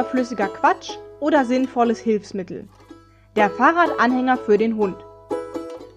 überflüssiger 0.00 0.48
Quatsch 0.48 0.96
oder 1.20 1.44
sinnvolles 1.44 1.98
Hilfsmittel? 2.00 2.66
Der 3.36 3.50
Fahrradanhänger 3.50 4.38
für 4.38 4.56
den 4.56 4.76
Hund. 4.76 4.96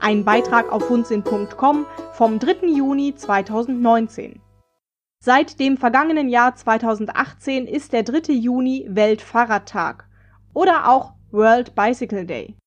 Ein 0.01 0.25
Beitrag 0.25 0.69
auf 0.73 0.89
hundsinn.com 0.89 1.85
vom 2.11 2.37
3. 2.37 2.67
Juni 2.67 3.15
2019. 3.15 4.41
Seit 5.23 5.57
dem 5.57 5.77
vergangenen 5.77 6.27
Jahr 6.27 6.53
2018 6.53 7.65
ist 7.65 7.93
der 7.93 8.03
3. 8.03 8.33
Juni 8.33 8.85
Weltfahrradtag 8.89 10.09
oder 10.53 10.89
auch 10.89 11.13
World 11.31 11.73
Bicycle 11.73 12.25
Day. 12.25 12.57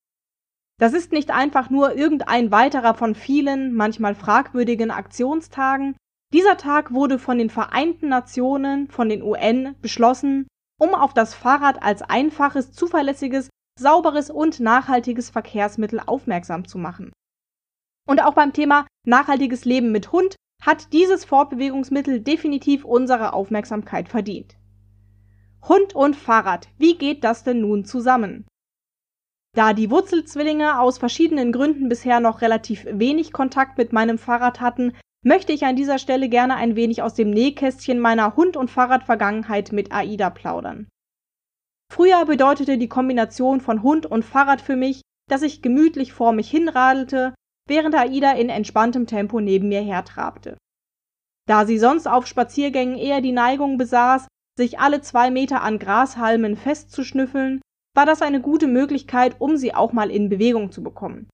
Das 0.79 0.95
ist 0.95 1.13
nicht 1.13 1.31
einfach 1.31 1.69
nur 1.69 1.97
irgendein 1.97 2.51
weiterer 2.51 2.95
von 2.95 3.15
vielen, 3.15 3.75
manchmal 3.75 4.15
fragwürdigen 4.15 4.91
Aktionstagen. 4.91 5.97
Dieser 6.33 6.57
Tag 6.57 6.95
wurde 6.95 7.19
von 7.19 7.37
den 7.37 7.51
Vereinten 7.51 8.09
Nationen, 8.09 8.89
von 8.89 9.11
den 9.11 9.23
UN 9.23 9.75
beschlossen, 9.83 10.47
um 10.79 10.95
auf 10.95 11.15
das 11.15 11.35
Fahrrad 11.35 11.83
als 11.83 12.03
einfaches, 12.03 12.73
zuverlässiges, 12.73 13.51
sauberes 13.79 14.31
und 14.31 14.61
nachhaltiges 14.61 15.31
Verkehrsmittel 15.31 16.01
aufmerksam 16.05 16.67
zu 16.67 16.79
machen. 16.79 17.13
Und 18.09 18.21
auch 18.23 18.35
beim 18.35 18.53
Thema 18.53 18.87
nachhaltiges 19.07 19.65
Leben 19.65 19.93
mit 19.93 20.13
Hund 20.13 20.37
hat 20.63 20.93
dieses 20.93 21.25
Fortbewegungsmittel 21.25 22.21
definitiv 22.21 22.85
unsere 22.85 23.33
Aufmerksamkeit 23.33 24.09
verdient. 24.09 24.57
Hund 25.69 25.95
und 25.95 26.17
Fahrrad, 26.17 26.69
wie 26.79 26.97
geht 26.97 27.25
das 27.25 27.43
denn 27.43 27.61
nun 27.61 27.85
zusammen? 27.85 28.47
Da 29.55 29.73
die 29.73 29.91
Wurzelzwillinge 29.91 30.81
aus 30.81 30.99
verschiedenen 30.99 31.51
Gründen 31.51 31.89
bisher 31.89 32.21
noch 32.21 32.43
relativ 32.43 32.87
wenig 32.91 33.33
Kontakt 33.33 33.79
mit 33.79 33.93
meinem 33.93 34.19
Fahrrad 34.19 34.61
hatten, 34.61 34.93
möchte 35.27 35.53
ich 35.53 35.65
an 35.65 35.75
dieser 35.75 35.99
Stelle 35.99 36.29
gerne 36.29 36.55
ein 36.55 36.77
wenig 36.77 37.03
aus 37.03 37.15
dem 37.15 37.31
Nähkästchen 37.31 37.99
meiner 37.99 38.37
Hund- 38.37 38.57
und 38.57 38.71
Fahrradvergangenheit 38.71 39.73
mit 39.73 39.91
AIDA 39.93 40.31
plaudern. 40.31 40.87
Früher 41.93 42.25
bedeutete 42.25 42.79
die 42.79 42.89
Kombination 42.89 43.61
von 43.61 43.83
Hund 43.83 44.07
und 44.07 44.25
Fahrrad 44.25 44.61
für 44.61 44.77
mich, 44.77 45.03
dass 45.29 45.43
ich 45.43 45.63
gemütlich 45.63 46.13
vor 46.13 46.33
mich 46.33 46.49
hinradelte, 46.49 47.35
während 47.69 47.97
AIDA 47.97 48.33
in 48.33 48.51
entspanntem 48.51 49.09
Tempo 49.09 49.41
neben 49.41 49.69
mir 49.69 49.81
hertrabte. 49.81 50.57
Da 51.49 51.67
sie 51.67 51.79
sonst 51.79 52.07
auf 52.07 52.29
Spaziergängen 52.29 52.97
eher 52.97 53.21
die 53.21 53.33
Neigung 53.33 53.79
besaß, 53.79 54.29
sich 54.57 54.79
alle 54.79 55.01
zwei 55.01 55.33
Meter 55.33 55.61
an 55.63 55.81
Grashalmen 55.81 56.57
festzuschnüffeln, 56.57 57.61
war 57.97 58.07
das 58.07 58.23
eine 58.23 58.41
gute 58.41 58.69
Möglichkeit, 58.69 59.41
um 59.41 59.57
sie 59.57 59.75
auch 59.75 59.93
mal 59.93 60.11
in 60.11 60.29
Bewegung 60.29 60.71
zu 60.71 60.85
bekommen. 60.85 61.29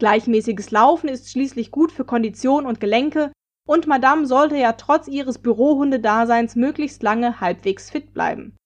Gleichmäßiges 0.00 0.70
Laufen 0.70 1.08
ist 1.08 1.30
schließlich 1.30 1.70
gut 1.70 1.92
für 1.92 2.04
Kondition 2.04 2.66
und 2.66 2.80
Gelenke, 2.80 3.32
und 3.66 3.86
Madame 3.86 4.26
sollte 4.26 4.56
ja 4.56 4.72
trotz 4.72 5.08
ihres 5.08 5.38
Bürohundedaseins 5.38 6.56
möglichst 6.56 7.02
lange 7.02 7.40
halbwegs 7.40 7.90
fit 7.90 8.12
bleiben. 8.12 8.56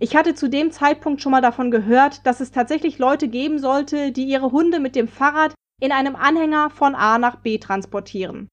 Ich 0.00 0.14
hatte 0.14 0.34
zu 0.34 0.48
dem 0.48 0.70
Zeitpunkt 0.70 1.22
schon 1.22 1.32
mal 1.32 1.40
davon 1.40 1.70
gehört, 1.70 2.26
dass 2.26 2.40
es 2.40 2.52
tatsächlich 2.52 2.98
Leute 2.98 3.28
geben 3.28 3.58
sollte, 3.58 4.12
die 4.12 4.26
ihre 4.28 4.52
Hunde 4.52 4.78
mit 4.78 4.94
dem 4.94 5.08
Fahrrad 5.08 5.54
in 5.80 5.92
einem 5.92 6.16
Anhänger 6.16 6.70
von 6.70 6.94
A 6.94 7.18
nach 7.18 7.36
B 7.36 7.58
transportieren. 7.58 8.48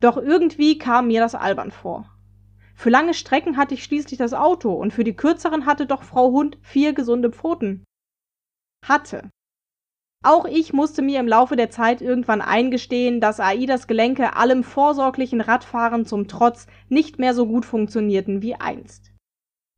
Doch 0.00 0.16
irgendwie 0.16 0.78
kam 0.78 1.08
mir 1.08 1.20
das 1.20 1.34
albern 1.34 1.70
vor. 1.70 2.10
Für 2.76 2.90
lange 2.90 3.14
Strecken 3.14 3.56
hatte 3.56 3.74
ich 3.74 3.84
schließlich 3.84 4.18
das 4.18 4.34
Auto 4.34 4.72
und 4.72 4.92
für 4.92 5.04
die 5.04 5.16
kürzeren 5.16 5.66
hatte 5.66 5.86
doch 5.86 6.02
Frau 6.02 6.30
Hund 6.30 6.58
vier 6.62 6.92
gesunde 6.92 7.30
Pfoten. 7.30 7.84
Hatte. 8.84 9.30
Auch 10.24 10.46
ich 10.46 10.72
musste 10.72 11.02
mir 11.02 11.20
im 11.20 11.28
Laufe 11.28 11.54
der 11.54 11.68
Zeit 11.68 12.00
irgendwann 12.00 12.40
eingestehen, 12.40 13.20
dass 13.20 13.40
Aidas 13.40 13.86
Gelenke 13.86 14.36
allem 14.36 14.64
vorsorglichen 14.64 15.42
Radfahren 15.42 16.06
zum 16.06 16.28
Trotz 16.28 16.66
nicht 16.88 17.18
mehr 17.18 17.34
so 17.34 17.46
gut 17.46 17.66
funktionierten 17.66 18.40
wie 18.40 18.54
einst. 18.54 19.12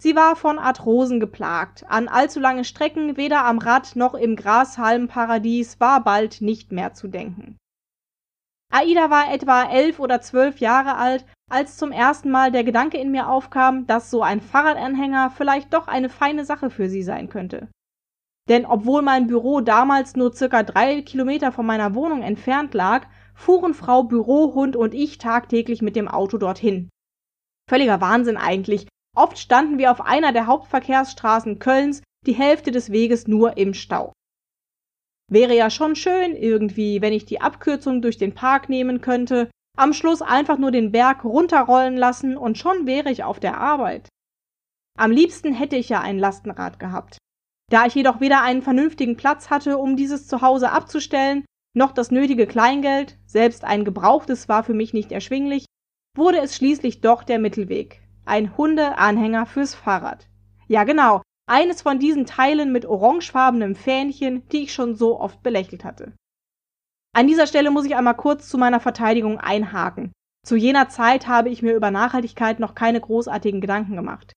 Sie 0.00 0.14
war 0.14 0.36
von 0.36 0.60
Arthrosen 0.60 1.18
geplagt, 1.18 1.84
an 1.88 2.06
allzu 2.06 2.38
lange 2.38 2.64
Strecken 2.64 3.16
weder 3.16 3.44
am 3.44 3.58
Rad 3.58 3.96
noch 3.96 4.14
im 4.14 4.36
Grashalmparadies 4.36 5.80
war 5.80 6.04
bald 6.04 6.40
nicht 6.42 6.70
mehr 6.70 6.94
zu 6.94 7.08
denken. 7.08 7.56
Aida 8.72 9.10
war 9.10 9.32
etwa 9.32 9.64
elf 9.64 9.98
oder 9.98 10.20
zwölf 10.20 10.58
Jahre 10.58 10.96
alt 10.96 11.24
als 11.50 11.76
zum 11.76 11.90
ersten 11.90 12.30
Mal 12.30 12.52
der 12.52 12.62
Gedanke 12.62 12.98
in 12.98 13.10
mir 13.10 13.28
aufkam, 13.28 13.88
dass 13.88 14.12
so 14.12 14.22
ein 14.22 14.40
Fahrradanhänger 14.40 15.30
vielleicht 15.30 15.74
doch 15.74 15.88
eine 15.88 16.08
feine 16.08 16.44
Sache 16.44 16.70
für 16.70 16.88
sie 16.88 17.02
sein 17.02 17.28
könnte. 17.28 17.68
Denn 18.48 18.64
obwohl 18.64 19.02
mein 19.02 19.26
Büro 19.26 19.60
damals 19.60 20.14
nur 20.14 20.32
circa 20.32 20.62
drei 20.62 21.02
Kilometer 21.02 21.50
von 21.50 21.66
meiner 21.66 21.94
Wohnung 21.94 22.22
entfernt 22.22 22.74
lag, 22.74 23.06
fuhren 23.34 23.74
Frau 23.74 24.04
Bürohund 24.04 24.76
und 24.76 24.94
ich 24.94 25.18
tagtäglich 25.18 25.82
mit 25.82 25.96
dem 25.96 26.08
Auto 26.08 26.38
dorthin. 26.38 26.88
Völliger 27.68 28.00
Wahnsinn 28.00 28.36
eigentlich. 28.36 28.86
Oft 29.16 29.38
standen 29.38 29.78
wir 29.78 29.90
auf 29.90 30.00
einer 30.00 30.32
der 30.32 30.46
Hauptverkehrsstraßen 30.46 31.58
Kölns 31.58 32.02
die 32.26 32.34
Hälfte 32.34 32.70
des 32.70 32.92
Weges 32.92 33.26
nur 33.26 33.56
im 33.56 33.74
Stau. 33.74 34.12
Wäre 35.28 35.56
ja 35.56 35.70
schon 35.70 35.96
schön 35.96 36.36
irgendwie, 36.36 37.02
wenn 37.02 37.12
ich 37.12 37.24
die 37.24 37.40
Abkürzung 37.40 38.00
durch 38.00 38.16
den 38.16 38.34
Park 38.34 38.68
nehmen 38.68 39.00
könnte, 39.00 39.50
am 39.76 39.92
Schluss 39.92 40.22
einfach 40.22 40.58
nur 40.58 40.70
den 40.70 40.92
Berg 40.92 41.24
runterrollen 41.24 41.96
lassen 41.96 42.36
und 42.36 42.58
schon 42.58 42.86
wäre 42.86 43.10
ich 43.10 43.24
auf 43.24 43.40
der 43.40 43.58
Arbeit. 43.58 44.08
Am 44.96 45.10
liebsten 45.10 45.52
hätte 45.52 45.76
ich 45.76 45.88
ja 45.88 46.00
ein 46.00 46.18
Lastenrad 46.18 46.78
gehabt. 46.78 47.18
Da 47.70 47.86
ich 47.86 47.94
jedoch 47.94 48.20
weder 48.20 48.42
einen 48.42 48.62
vernünftigen 48.62 49.16
Platz 49.16 49.50
hatte, 49.50 49.78
um 49.78 49.96
dieses 49.96 50.28
zu 50.28 50.40
Hause 50.40 50.70
abzustellen, 50.70 51.44
noch 51.74 51.92
das 51.92 52.10
nötige 52.10 52.46
Kleingeld, 52.46 53.18
selbst 53.26 53.64
ein 53.64 53.84
gebrauchtes 53.84 54.48
war 54.48 54.62
für 54.62 54.74
mich 54.74 54.94
nicht 54.94 55.12
erschwinglich, 55.12 55.66
wurde 56.16 56.38
es 56.38 56.56
schließlich 56.56 57.00
doch 57.00 57.24
der 57.24 57.38
Mittelweg. 57.38 58.02
Ein 58.24 58.56
Hundeanhänger 58.56 59.46
fürs 59.46 59.74
Fahrrad. 59.74 60.28
Ja 60.68 60.84
genau, 60.84 61.22
eines 61.48 61.82
von 61.82 61.98
diesen 61.98 62.24
Teilen 62.26 62.72
mit 62.72 62.86
orangefarbenem 62.86 63.74
Fähnchen, 63.74 64.48
die 64.48 64.64
ich 64.64 64.72
schon 64.72 64.94
so 64.94 65.20
oft 65.20 65.42
belächelt 65.42 65.84
hatte. 65.84 66.12
An 67.12 67.26
dieser 67.26 67.46
Stelle 67.46 67.70
muss 67.70 67.86
ich 67.86 67.96
einmal 67.96 68.16
kurz 68.16 68.48
zu 68.48 68.58
meiner 68.58 68.80
Verteidigung 68.80 69.38
einhaken. 69.38 70.12
Zu 70.44 70.56
jener 70.56 70.88
Zeit 70.88 71.26
habe 71.26 71.48
ich 71.48 71.62
mir 71.62 71.74
über 71.74 71.90
Nachhaltigkeit 71.90 72.60
noch 72.60 72.74
keine 72.74 73.00
großartigen 73.00 73.60
Gedanken 73.60 73.96
gemacht. 73.96 74.32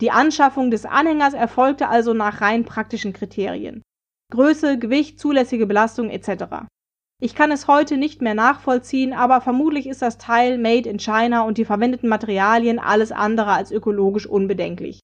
Die 0.00 0.12
Anschaffung 0.12 0.70
des 0.70 0.84
Anhängers 0.84 1.34
erfolgte 1.34 1.88
also 1.88 2.14
nach 2.14 2.40
rein 2.40 2.64
praktischen 2.64 3.12
Kriterien. 3.12 3.82
Größe, 4.30 4.78
Gewicht, 4.78 5.18
zulässige 5.18 5.66
Belastung 5.66 6.10
etc. 6.10 6.66
Ich 7.20 7.34
kann 7.34 7.50
es 7.50 7.66
heute 7.66 7.96
nicht 7.96 8.22
mehr 8.22 8.34
nachvollziehen, 8.34 9.12
aber 9.12 9.40
vermutlich 9.40 9.88
ist 9.88 10.02
das 10.02 10.18
Teil 10.18 10.56
made 10.58 10.88
in 10.88 10.98
China 10.98 11.42
und 11.42 11.58
die 11.58 11.64
verwendeten 11.64 12.08
Materialien 12.08 12.78
alles 12.78 13.10
andere 13.10 13.52
als 13.52 13.72
ökologisch 13.72 14.26
unbedenklich. 14.26 15.00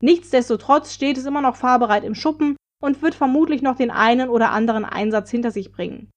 Nichtsdestotrotz 0.00 0.94
steht 0.94 1.18
es 1.18 1.26
immer 1.26 1.40
noch 1.40 1.56
fahrbereit 1.56 2.04
im 2.04 2.14
Schuppen 2.14 2.56
und 2.80 3.02
wird 3.02 3.14
vermutlich 3.16 3.62
noch 3.62 3.76
den 3.76 3.90
einen 3.90 4.28
oder 4.28 4.50
anderen 4.50 4.84
Einsatz 4.84 5.30
hinter 5.30 5.50
sich 5.50 5.72
bringen. 5.72 6.10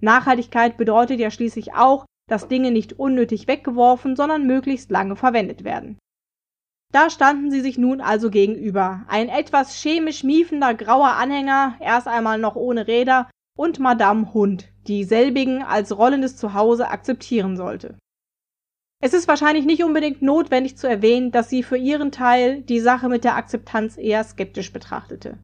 Nachhaltigkeit 0.00 0.76
bedeutet 0.76 1.20
ja 1.20 1.30
schließlich 1.30 1.74
auch, 1.74 2.06
dass 2.28 2.48
Dinge 2.48 2.72
nicht 2.72 2.94
unnötig 2.94 3.46
weggeworfen, 3.46 4.16
sondern 4.16 4.46
möglichst 4.46 4.90
lange 4.90 5.14
verwendet 5.14 5.62
werden. 5.62 5.98
Da 6.92 7.08
standen 7.08 7.50
sie 7.50 7.62
sich 7.62 7.78
nun 7.78 8.02
also 8.02 8.30
gegenüber. 8.30 9.04
Ein 9.08 9.30
etwas 9.30 9.74
chemisch 9.82 10.24
miefender 10.24 10.74
grauer 10.74 11.12
Anhänger, 11.12 11.76
erst 11.80 12.06
einmal 12.06 12.38
noch 12.38 12.54
ohne 12.54 12.86
Räder, 12.86 13.30
und 13.56 13.78
Madame 13.78 14.32
Hund, 14.34 14.68
die 14.86 15.04
selbigen 15.04 15.62
als 15.62 15.96
rollendes 15.96 16.36
Zuhause 16.36 16.88
akzeptieren 16.88 17.56
sollte. 17.56 17.98
Es 19.02 19.14
ist 19.14 19.26
wahrscheinlich 19.26 19.64
nicht 19.64 19.82
unbedingt 19.82 20.22
notwendig 20.22 20.76
zu 20.76 20.86
erwähnen, 20.86 21.32
dass 21.32 21.48
sie 21.48 21.62
für 21.62 21.76
ihren 21.76 22.12
Teil 22.12 22.62
die 22.62 22.80
Sache 22.80 23.08
mit 23.08 23.24
der 23.24 23.36
Akzeptanz 23.36 23.96
eher 23.96 24.22
skeptisch 24.22 24.72
betrachtete. 24.72 25.38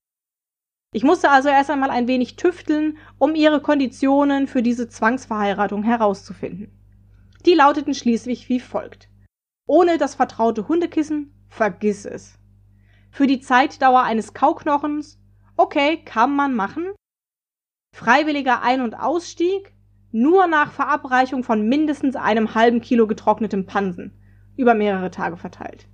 Ich 0.94 1.02
musste 1.02 1.30
also 1.30 1.48
erst 1.48 1.70
einmal 1.70 1.90
ein 1.90 2.08
wenig 2.08 2.36
tüfteln, 2.36 2.98
um 3.18 3.34
ihre 3.34 3.60
Konditionen 3.60 4.46
für 4.46 4.62
diese 4.62 4.88
Zwangsverheiratung 4.88 5.82
herauszufinden. 5.82 6.70
Die 7.46 7.54
lauteten 7.54 7.94
schließlich 7.94 8.48
wie 8.48 8.60
folgt. 8.60 9.08
Ohne 9.66 9.98
das 9.98 10.14
vertraute 10.14 10.68
Hundekissen, 10.68 11.34
vergiss 11.48 12.04
es. 12.04 12.38
Für 13.10 13.26
die 13.26 13.40
Zeitdauer 13.40 14.02
eines 14.02 14.34
Kauknochens, 14.34 15.18
okay, 15.56 16.02
kann 16.04 16.34
man 16.34 16.54
machen. 16.54 16.92
Freiwilliger 17.94 18.62
Ein- 18.62 18.82
und 18.82 18.94
Ausstieg, 18.94 19.74
nur 20.12 20.46
nach 20.46 20.72
Verabreichung 20.72 21.42
von 21.42 21.68
mindestens 21.68 22.16
einem 22.16 22.54
halben 22.54 22.80
Kilo 22.80 23.06
getrocknetem 23.06 23.66
Pansen, 23.66 24.12
über 24.56 24.74
mehrere 24.74 25.10
Tage 25.10 25.36
verteilt. 25.36 25.88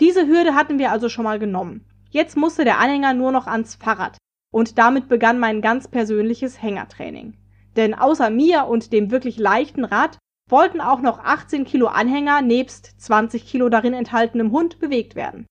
Diese 0.00 0.26
Hürde 0.26 0.54
hatten 0.54 0.78
wir 0.78 0.90
also 0.90 1.08
schon 1.08 1.24
mal 1.24 1.38
genommen. 1.38 1.86
Jetzt 2.10 2.36
musste 2.36 2.64
der 2.64 2.78
Anhänger 2.78 3.14
nur 3.14 3.32
noch 3.32 3.46
ans 3.46 3.76
Fahrrad. 3.76 4.18
Und 4.52 4.78
damit 4.78 5.08
begann 5.08 5.40
mein 5.40 5.62
ganz 5.62 5.88
persönliches 5.88 6.62
Hängertraining. 6.62 7.36
Denn 7.76 7.94
außer 7.94 8.30
mir 8.30 8.66
und 8.66 8.92
dem 8.92 9.10
wirklich 9.10 9.36
leichten 9.36 9.84
Rad 9.84 10.18
wollten 10.50 10.80
auch 10.80 11.00
noch 11.00 11.18
18 11.18 11.64
Kilo 11.64 11.86
Anhänger 11.86 12.42
nebst 12.42 13.00
20 13.00 13.46
Kilo 13.46 13.68
darin 13.68 13.94
enthaltenem 13.94 14.52
Hund 14.52 14.78
bewegt 14.78 15.14
werden. 15.14 15.46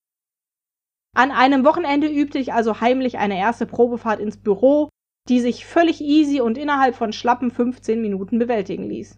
An 1.15 1.31
einem 1.31 1.63
Wochenende 1.63 2.07
übte 2.07 2.39
ich 2.39 2.53
also 2.53 2.81
heimlich 2.81 3.17
eine 3.17 3.37
erste 3.37 3.65
Probefahrt 3.65 4.19
ins 4.19 4.37
Büro, 4.37 4.89
die 5.29 5.39
sich 5.39 5.65
völlig 5.65 6.01
easy 6.01 6.41
und 6.41 6.57
innerhalb 6.57 6.95
von 6.95 7.13
schlappen 7.13 7.51
15 7.51 8.01
Minuten 8.01 8.39
bewältigen 8.39 8.83
ließ. 8.83 9.15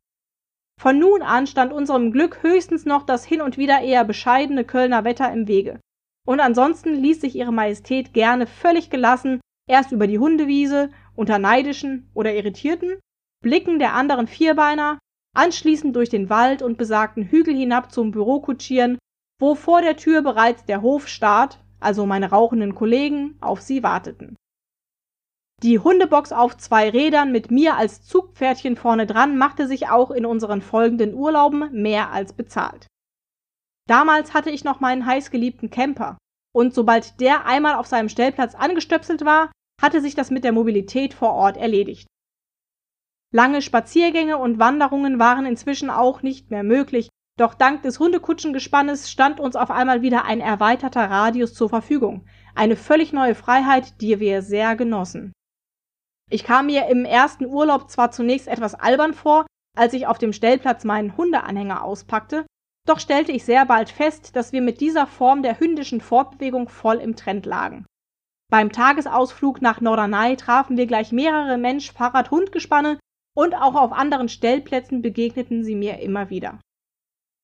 Von 0.80 1.00
nun 1.00 1.22
an 1.22 1.48
stand 1.48 1.72
unserem 1.72 2.12
Glück 2.12 2.44
höchstens 2.44 2.86
noch 2.86 3.04
das 3.04 3.26
hin 3.26 3.42
und 3.42 3.58
wieder 3.58 3.82
eher 3.82 4.04
bescheidene 4.04 4.66
Kölner 4.66 5.04
Wetter 5.04 5.32
im 5.32 5.48
Wege. 5.48 5.80
und 6.28 6.40
ansonsten 6.40 6.96
ließ 6.96 7.22
sich 7.22 7.36
ihre 7.36 7.54
Majestät 7.54 8.14
gerne 8.14 8.48
völlig 8.48 8.90
gelassen 8.90 9.40
erst 9.70 9.92
über 9.92 10.08
die 10.08 10.20
Hundewiese 10.20 10.90
unter 11.16 11.40
neidischen 11.40 12.10
oder 12.14 12.34
irritierten 12.34 13.00
Blicken 13.42 13.78
der 13.80 13.94
anderen 13.94 14.28
Vierbeiner, 14.28 14.98
anschließend 15.36 15.96
durch 15.96 16.10
den 16.10 16.30
Wald 16.30 16.62
und 16.62 16.78
besagten 16.78 17.24
Hügel 17.24 17.56
hinab 17.56 17.92
zum 17.92 18.12
Büro 18.12 18.40
kutschieren, 18.40 18.98
wo 19.40 19.56
vor 19.56 19.82
der 19.82 19.98
Tür 19.98 20.22
bereits 20.22 20.66
der 20.66 20.82
Hofstaat, 20.82 21.60
also 21.80 22.06
meine 22.06 22.30
rauchenden 22.32 22.74
Kollegen, 22.74 23.38
auf 23.42 23.62
sie 23.62 23.84
warteten. 23.84 24.36
Die 25.64 25.80
Hundebox 25.80 26.32
auf 26.32 26.58
zwei 26.58 26.90
Rädern 26.90 27.32
mit 27.32 27.50
mir 27.50 27.78
als 27.78 28.04
Zugpferdchen 28.04 28.76
vorne 28.76 29.08
dran 29.08 29.38
machte 29.38 29.68
sich 29.68 29.88
auch 29.88 30.12
in 30.12 30.26
unseren 30.26 30.62
folgenden 30.62 31.14
Urlauben 31.14 31.72
mehr 31.72 32.12
als 32.12 32.34
bezahlt. 32.34 32.88
Damals 33.88 34.34
hatte 34.34 34.50
ich 34.50 34.64
noch 34.64 34.80
meinen 34.80 35.06
heißgeliebten 35.06 35.70
Camper, 35.70 36.18
und 36.54 36.74
sobald 36.74 37.20
der 37.20 37.46
einmal 37.46 37.76
auf 37.76 37.88
seinem 37.88 38.10
Stellplatz 38.10 38.56
angestöpselt 38.56 39.24
war, 39.24 39.52
hatte 39.82 40.02
sich 40.02 40.16
das 40.16 40.32
mit 40.32 40.44
der 40.44 40.52
Mobilität 40.52 41.14
vor 41.14 41.34
Ort 41.34 41.58
erledigt. 41.58 42.08
Lange 43.32 43.62
Spaziergänge 43.62 44.38
und 44.38 44.60
Wanderungen 44.60 45.20
waren 45.20 45.46
inzwischen 45.46 45.90
auch 45.90 46.22
nicht 46.22 46.52
mehr 46.52 46.64
möglich, 46.64 47.10
doch 47.38 47.54
dank 47.54 47.82
des 47.82 48.00
Hundekutschengespannes 48.00 49.12
stand 49.12 49.42
uns 49.42 49.56
auf 49.58 49.70
einmal 49.70 50.02
wieder 50.02 50.24
ein 50.24 50.40
erweiterter 50.40 51.10
Radius 51.10 51.54
zur 51.54 51.68
Verfügung, 51.68 52.26
eine 52.56 52.78
völlig 52.78 53.12
neue 53.12 53.36
Freiheit, 53.36 54.00
die 54.00 54.20
wir 54.22 54.42
sehr 54.42 54.76
genossen. 54.78 55.34
Ich 56.30 56.44
kam 56.44 56.68
mir 56.68 56.88
im 56.88 57.04
ersten 57.04 57.46
Urlaub 57.46 57.90
zwar 57.90 58.12
zunächst 58.12 58.48
etwas 58.48 58.74
albern 58.74 59.14
vor, 59.14 59.46
als 59.76 59.94
ich 59.94 60.08
auf 60.08 60.18
dem 60.18 60.32
Stellplatz 60.32 60.86
meinen 60.86 61.18
Hundeanhänger 61.18 61.84
auspackte, 61.84 62.46
doch 62.88 63.00
stellte 63.00 63.32
ich 63.32 63.44
sehr 63.44 63.66
bald 63.66 63.90
fest, 63.90 64.36
dass 64.36 64.54
wir 64.54 64.62
mit 64.62 64.80
dieser 64.80 65.08
Form 65.08 65.44
der 65.44 65.60
hündischen 65.60 66.02
Fortbewegung 66.02 66.70
voll 66.70 66.98
im 66.98 67.16
Trend 67.16 67.46
lagen. 67.46 67.86
Beim 68.50 68.72
Tagesausflug 68.72 69.62
nach 69.62 69.82
Norderney 69.82 70.38
trafen 70.38 70.78
wir 70.78 70.86
gleich 70.86 71.12
mehrere 71.12 71.58
Mensch-Fahrrad-Hund-Gespanne 71.58 73.00
und 73.36 73.54
auch 73.54 73.76
auf 73.76 73.92
anderen 73.92 74.30
Stellplätzen 74.30 75.02
begegneten 75.02 75.64
sie 75.64 75.76
mir 75.76 76.00
immer 76.00 76.30
wieder. 76.30 76.60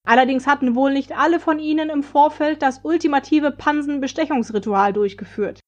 Allerdings 0.07 0.47
hatten 0.47 0.75
wohl 0.75 0.93
nicht 0.93 1.15
alle 1.15 1.39
von 1.39 1.59
ihnen 1.59 1.89
im 1.89 2.01
Vorfeld 2.01 2.61
das 2.61 2.79
ultimative 2.83 3.51
Pansenbestechungsritual 3.51 4.93
durchgeführt. 4.93 5.59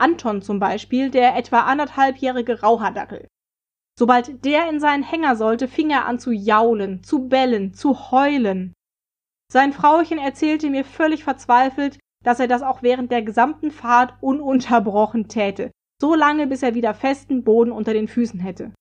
Anton 0.00 0.42
zum 0.42 0.58
Beispiel, 0.58 1.10
der 1.10 1.36
etwa 1.36 1.60
anderthalbjährige 1.60 2.62
Rauhardackel. 2.62 3.28
Sobald 3.98 4.44
der 4.44 4.68
in 4.68 4.80
seinen 4.80 5.04
Hänger 5.04 5.36
sollte, 5.36 5.68
fing 5.68 5.90
er 5.90 6.06
an 6.06 6.18
zu 6.18 6.32
jaulen, 6.32 7.04
zu 7.04 7.28
bellen, 7.28 7.74
zu 7.74 8.10
heulen. 8.10 8.72
Sein 9.52 9.72
Frauchen 9.72 10.18
erzählte 10.18 10.70
mir 10.70 10.84
völlig 10.84 11.22
verzweifelt, 11.22 11.98
dass 12.24 12.40
er 12.40 12.48
das 12.48 12.62
auch 12.62 12.82
während 12.82 13.12
der 13.12 13.22
gesamten 13.22 13.70
Fahrt 13.70 14.14
ununterbrochen 14.20 15.28
täte, 15.28 15.70
so 16.00 16.14
lange 16.14 16.46
bis 16.46 16.62
er 16.62 16.74
wieder 16.74 16.94
festen 16.94 17.44
Boden 17.44 17.70
unter 17.70 17.92
den 17.92 18.08
Füßen 18.08 18.40
hätte. 18.40 18.72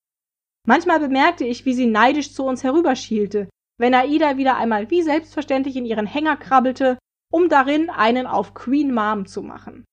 Manchmal 0.65 0.99
bemerkte 0.99 1.45
ich, 1.45 1.65
wie 1.65 1.73
sie 1.73 1.85
neidisch 1.85 2.33
zu 2.33 2.45
uns 2.45 2.63
herüberschielte, 2.63 3.49
wenn 3.77 3.93
Aida 3.93 4.37
wieder 4.37 4.55
einmal 4.55 4.89
wie 4.89 5.01
selbstverständlich 5.01 5.75
in 5.75 5.85
ihren 5.85 6.07
Hänger 6.07 6.37
krabbelte, 6.37 6.97
um 7.31 7.49
darin 7.49 7.89
einen 7.89 8.27
auf 8.27 8.53
Queen 8.53 8.93
Mom 8.93 9.25
zu 9.25 9.41
machen. 9.41 9.83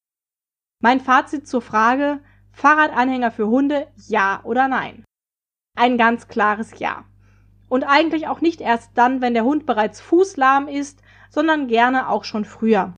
Mein 0.83 1.01
Fazit 1.01 1.49
zur 1.49 1.63
Frage 1.63 2.21
Fahrradanhänger 2.53 3.31
für 3.31 3.49
Hunde 3.49 3.89
ja 4.09 4.41
oder 4.45 4.69
nein? 4.69 5.05
Ein 5.77 5.99
ganz 5.99 6.29
klares 6.29 6.79
Ja. 6.79 7.05
Und 7.69 7.85
eigentlich 7.85 8.27
auch 8.27 8.41
nicht 8.41 8.61
erst 8.61 8.91
dann, 8.99 9.21
wenn 9.21 9.35
der 9.35 9.45
Hund 9.45 9.67
bereits 9.67 10.01
fußlahm 10.01 10.69
ist, 10.69 11.03
sondern 11.31 11.69
gerne 11.69 12.09
auch 12.09 12.25
schon 12.25 12.45
früher 12.45 12.95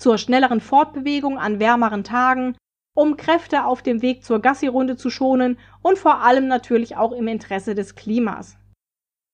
zur 0.00 0.16
schnelleren 0.16 0.60
Fortbewegung 0.60 1.38
an 1.38 1.58
wärmeren 1.58 2.04
Tagen, 2.04 2.56
um 2.98 3.16
Kräfte 3.16 3.64
auf 3.64 3.80
dem 3.80 4.02
Weg 4.02 4.24
zur 4.24 4.40
Gassi-Runde 4.40 4.96
zu 4.96 5.08
schonen 5.08 5.56
und 5.82 5.98
vor 5.98 6.20
allem 6.20 6.48
natürlich 6.48 6.96
auch 6.96 7.12
im 7.12 7.28
Interesse 7.28 7.76
des 7.76 7.94
Klimas. 7.94 8.56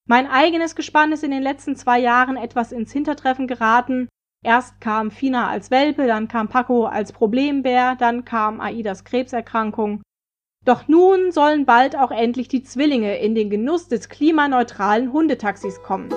Mein 0.06 0.26
eigenes 0.26 0.76
Gespann 0.76 1.12
ist 1.12 1.25
in 1.25 1.31
den 1.31 1.43
letzten 1.43 1.75
zwei 1.75 1.99
Jahren 1.99 2.37
etwas 2.37 2.72
ins 2.72 2.93
Hintertreffen 2.93 3.46
geraten. 3.46 4.11
Erst 4.44 4.82
kam 4.82 5.11
Fina 5.11 5.49
als 5.49 5.70
Welpe, 5.70 6.06
dann 6.06 6.28
kam 6.28 6.49
Paco 6.49 6.84
als 6.84 7.12
Problembär, 7.12 7.96
dann 7.99 8.26
kam 8.26 8.61
Aidas 8.61 9.02
Krebserkrankung. 9.05 10.02
Doch 10.66 10.87
nun 10.87 11.32
sollen 11.32 11.64
bald 11.64 11.96
auch 11.96 12.11
endlich 12.11 12.49
die 12.49 12.64
Zwillinge 12.64 13.16
in 13.16 13.34
den 13.34 13.49
Genuss 13.49 13.88
des 13.88 14.11
klimaneutralen 14.11 15.11
Hundetaxis 15.11 15.82
kommen. 15.82 16.11